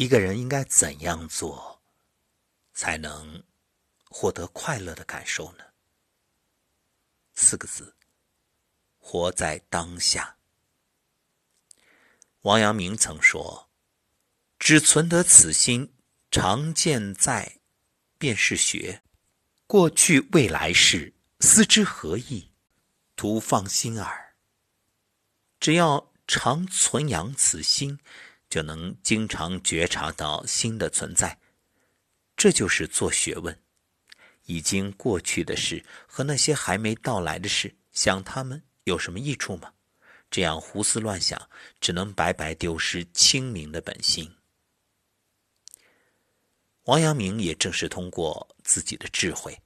[0.00, 1.82] 一个人应该怎样做，
[2.72, 3.44] 才能
[4.08, 5.64] 获得快乐的感受呢？
[7.34, 7.94] 四个字：
[8.98, 10.38] 活在当下。
[12.40, 13.68] 王阳明曾说
[14.58, 15.92] ：“只存得此心，
[16.30, 17.60] 常健在，
[18.16, 19.02] 便是学。
[19.66, 22.54] 过去未来事，思之何益？
[23.16, 24.34] 徒放心耳。”
[25.60, 28.00] 只要常存养此心，
[28.50, 31.38] 就能经常觉察到新的存在。
[32.36, 33.58] 这就是做学问。
[34.46, 39.72] 已经过去的事和那些还没到来的事，想他们有什么益处吗？
[40.28, 41.48] 这样胡思乱想，
[41.80, 44.32] 只能白白丢失清明的本心。
[46.84, 49.56] 王阳明也正是通过自己的智慧，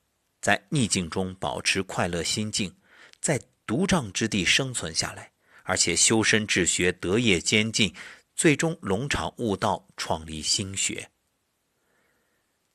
[0.42, 2.74] 在逆境中保持快乐心境，
[3.20, 7.94] 在独障之地生存下来，而且修身治学，德业兼进，
[8.34, 11.10] 最终龙场悟道，创立心学。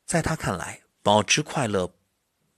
[0.06, 1.94] 在他看来，保持快乐。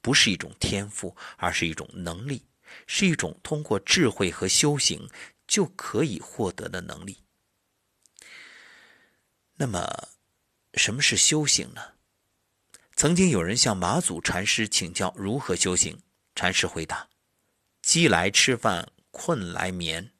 [0.04, 2.44] 不是一种天赋，而是一种能力，
[2.88, 5.08] 是一种通过智慧和修行
[5.46, 7.24] 就可以获得的能力。
[9.54, 10.10] 那么，
[10.74, 11.84] 什么是修行呢？
[12.96, 16.02] 曾经有人向马祖禅师请教如何修行，
[16.34, 17.08] 禅师回答
[17.84, 20.12] ：“饥来吃饭，困来眠。”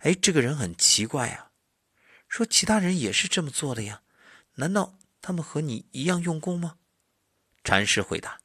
[0.00, 1.51] 哎，这个人很奇怪啊，
[2.32, 4.00] 说其他人也是这么做的呀，
[4.54, 6.78] 难道他们和你一样用功吗？
[7.62, 8.40] 禅师回答。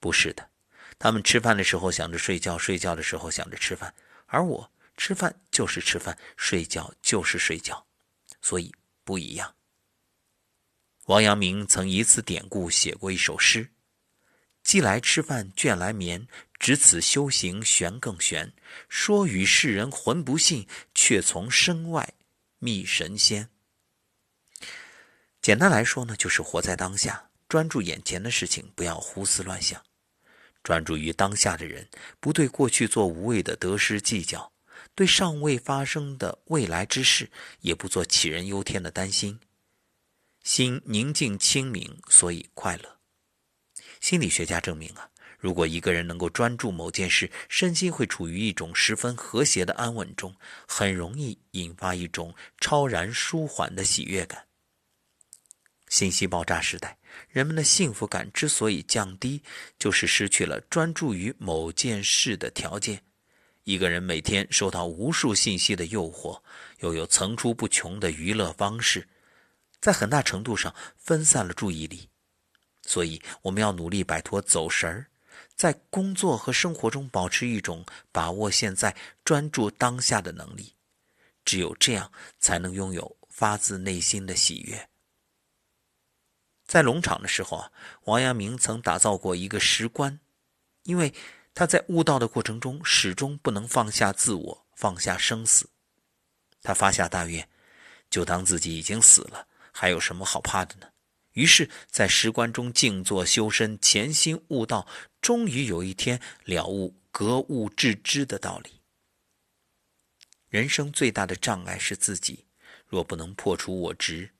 [0.00, 0.50] 不是的，
[0.98, 3.94] 他们吃饭的时候想着睡觉，睡觉的时候想着吃饭，
[4.26, 7.86] 而我吃饭就是吃饭，睡觉就是睡觉，
[8.42, 9.54] 所以不一样。
[11.04, 13.70] 王阳明曾以此典故写过一首诗
[14.64, 16.26] ：“既来吃饭，倦来眠，
[16.58, 18.52] 只此修行玄更玄。
[18.88, 22.12] 说与世人浑不信，却从身外
[22.60, 23.50] 觅神仙。”
[25.42, 29.82] 简单来说呢，就是活在当下，专注眼前的事情，不要胡思乱想。
[30.62, 31.88] 专注于当下的人，
[32.20, 34.52] 不对过去做无谓的得失计较，
[34.94, 39.40] 对尚未发生的未来之事也不做杞人忧天的担心。
[40.42, 42.98] 心宁静清明，所以快乐。
[44.00, 45.10] 心理学家证明啊，
[45.40, 50.34] 如果一个人能够专注某件事，身心会处于一种十分和谐的安稳中，
[50.68, 54.46] 很容易引发一种超然舒缓的喜悦感。
[55.88, 56.96] 信息爆炸时代。
[57.28, 59.42] 人们的幸福感之所以降低，
[59.80, 63.02] 就是失去了专注于某件事的条件。
[63.64, 66.40] 一个人每天受到无数信息的诱惑，
[66.78, 69.08] 又有层出不穷的娱乐方式，
[69.80, 72.08] 在很大程度上分散了注意力。
[72.86, 75.09] 所以，我们要努力摆脱走神儿，
[75.60, 80.74] 在工作和生活中保持一种把握现在、专注当下的能力。
[81.44, 84.88] 只有这样，才能拥有发自内心的喜悦。
[86.66, 87.72] 在龙场的时候啊，
[88.04, 90.18] 王阳明曾打造过一个石棺，
[90.84, 91.12] 因为
[91.52, 95.68] 他在悟道的过程中始终不能放下自我，放下生死。
[96.62, 97.46] 他发下大愿，
[98.08, 100.86] 就当自己已经死了，还有什么好怕的呢？
[101.32, 104.86] 于是，在石棺中静坐修身，潜心悟道，
[105.20, 108.80] 终于有一天了悟格物致知的道理。
[110.48, 112.46] 人生最大的障碍是自己，
[112.86, 114.30] 若不能破除我执。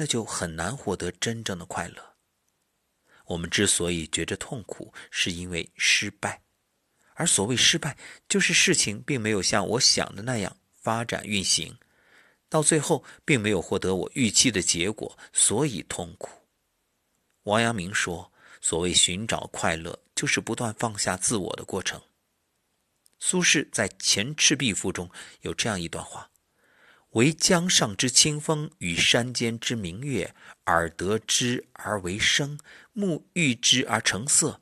[0.00, 2.14] 那就很难获得真正的快乐。
[3.26, 6.40] 我们之所以觉着痛苦，是因为失败，
[7.14, 7.96] 而所谓失败，
[8.28, 11.76] 就是事情并没有像我想的那样发展运行，
[12.48, 16.30] 到最后并没有获得我预期的结果，所以痛苦。
[17.44, 22.00] 王阳明说：“所谓寻找快乐，就是不断放下自我的过程。”
[23.20, 25.10] 苏轼在《前赤壁赋》中
[25.40, 26.30] 有这样一段话。
[27.12, 30.34] 为江上之清风与山间之明月，
[30.66, 32.58] 耳得之而为声，
[32.92, 34.60] 目遇之而成色，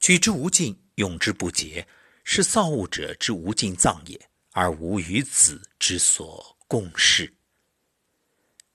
[0.00, 1.86] 取之无尽，用之不竭，
[2.24, 4.18] 是造物者之无尽藏也，
[4.52, 7.32] 而吾与子之所共事。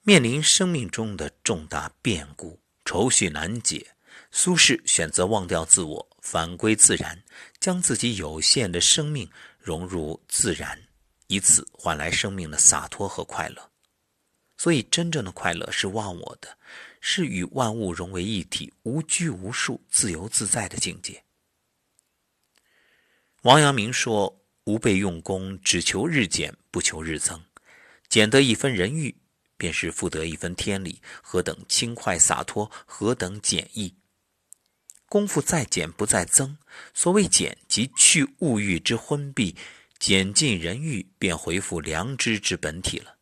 [0.03, 3.93] 面临生命中的重大变故，愁绪难解，
[4.31, 7.21] 苏轼选择忘掉自我，返归自然，
[7.59, 9.29] 将自己有限的生命
[9.59, 10.81] 融入自然。
[11.27, 13.69] 以此换来生命的洒脱和快乐，
[14.55, 16.57] 所以真正的快乐是忘我的，
[17.01, 21.21] 是与万物融为一体、无拘无束、自由自在的境界。
[23.41, 27.43] 王阳明说：“吾辈用功，只求日减，不求日增。
[28.09, 29.15] 减得一分人欲，
[29.55, 31.01] 便是复得一分天理。
[31.21, 33.95] 何等轻快洒脱，何等简易！
[35.05, 36.57] 功夫在减不在增。
[36.93, 39.55] 所谓减，即去物欲之昏蔽。”
[39.99, 43.17] 减尽人欲，便回复良知之本体了。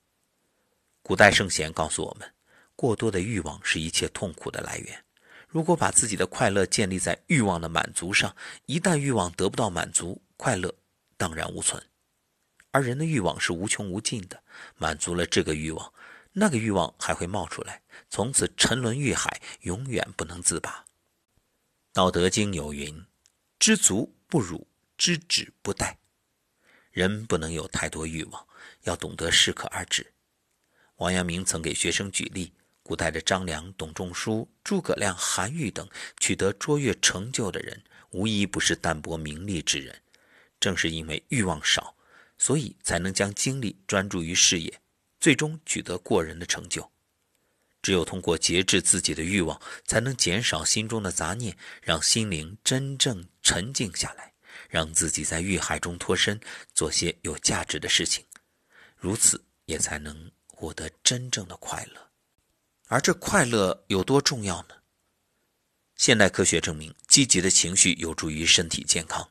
[1.02, 2.32] 古代圣贤告诉我们，
[2.76, 5.04] 过多的欲望是一切痛苦的来源。
[5.48, 8.36] 如果把自己的快乐建立在欲望的满足上，
[8.68, 10.72] 一旦欲望得不到满足，快乐
[11.18, 11.84] 荡然无存。
[12.72, 14.44] 而人的欲望是无穷无尽的，
[14.76, 15.94] 满足了这个欲望，
[16.34, 20.72] 那个欲望还会冒出来，从此沉沦欲海，永远不能自拔。
[21.94, 23.06] 《道德经》有云
[23.58, 24.68] ：“知足不辱，
[24.98, 25.96] 知止不殆。”
[26.92, 28.48] 人不能有太多欲望，
[28.84, 30.14] 要懂得适可而止。
[30.98, 32.54] 王阳明曾给学生举例。
[32.84, 35.86] 古代的张良、董仲舒、诸葛亮、韩愈等
[36.22, 40.02] 取得卓越成就的人，无一不是淡泊名利之人。
[40.58, 41.97] 正是因为欲望少，
[42.38, 44.82] 所以才能将精力专注于事业，
[45.20, 46.92] 最终取得过人的成就。
[47.82, 54.34] 只有通过节制自己的欲望，才能减少心中的杂念，让心灵真正沉静下来，
[54.70, 56.40] 让自己在欲海中脱身，
[56.74, 58.26] 做些有价值的事情。
[58.98, 62.10] 如此，也才能获得真正的快乐。
[62.88, 64.76] 而这快乐有多重要呢？
[65.96, 69.30] 现代科学证明，积极的情绪有助于身体健康。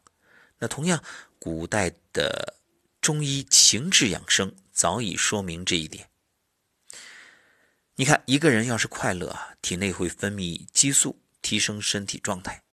[0.59, 1.03] 那同样，
[1.39, 2.56] 古代的
[3.07, 6.11] 中医情志养生早已说明这一点。
[7.95, 12.65] 你看，一个人要是快乐啊，体内会分泌激素，提升身体状态。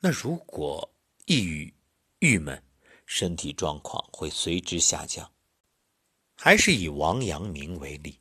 [0.00, 1.72] 那如果抑郁、
[2.18, 2.62] 郁闷，
[3.06, 5.32] 身体状况会随之下降。
[6.36, 8.20] 还是以王阳明为例。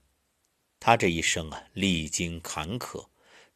[0.80, 3.06] 他这一生啊，历经坎坷，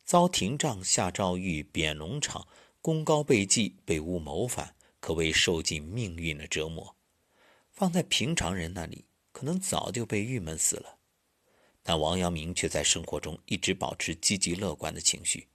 [0.04, 2.46] 遭廷杖下诏狱，贬农场，
[2.82, 6.94] 功高被忌，被诬谋反，可谓受尽命运的折磨。
[7.82, 11.00] 放在平常人那里，可能早就被郁闷死了。
[11.82, 15.48] 但王阳明却在生活中一直保持积极乐观的情绪。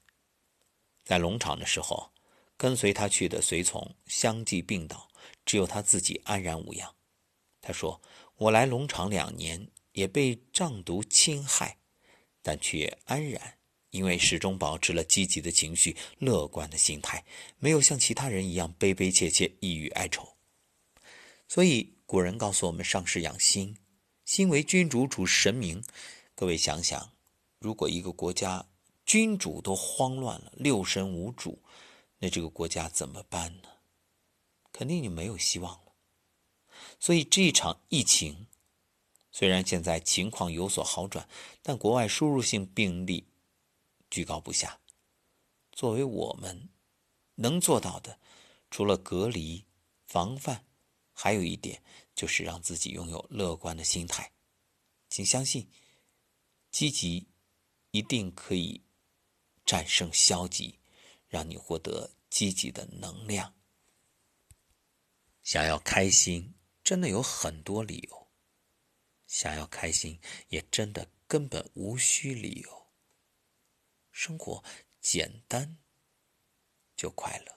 [1.04, 2.10] 在农场的时候，
[2.56, 5.08] 跟随他去的随从相继病倒，
[5.44, 6.92] 只有他自己安然无恙。
[7.60, 8.02] 他说
[8.38, 11.78] ：“我来农场两年。”也被瘴毒侵害，
[12.42, 13.56] 但却安然，
[13.90, 17.24] 因为始终保持了积极的情绪、乐观的心态，
[17.58, 20.36] 没有像其他人一样悲悲切切、抑郁哀愁。
[21.48, 23.76] 所以古人告诉我们：上士养心，
[24.24, 25.82] 心为君主，主神明。
[26.36, 27.12] 各位想想，
[27.58, 28.64] 如果一个国家
[29.04, 31.60] 君主都慌乱了，六神无主，
[32.20, 33.68] 那这个国家怎么办呢？
[34.72, 35.92] 肯定就没有希望了。
[37.00, 38.46] 所以这一场疫情。
[39.32, 41.28] 虽然现在情况有所好转，
[41.60, 43.26] 但国外输入性病例
[44.08, 44.78] 居高不下。
[45.72, 46.70] 作为我们
[47.34, 48.18] 能做到的，
[48.70, 49.66] 除了隔离、
[50.06, 50.64] 防范，
[51.18, 51.82] 还有一点
[52.14, 54.30] 就是让自己拥有乐观的心态。
[55.08, 55.66] 请相信，
[56.70, 57.26] 积极
[57.90, 58.84] 一定可以
[59.64, 60.78] 战胜消极，
[61.26, 63.54] 让你获得积极的能量。
[65.42, 66.54] 想要开心，
[66.84, 68.28] 真的有很多理由。
[69.26, 72.92] 想要开心，也真的根本无需理由。
[74.12, 74.62] 生活
[75.00, 75.78] 简单
[76.94, 77.55] 就快乐。